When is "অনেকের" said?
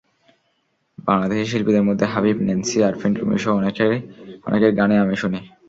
4.47-4.71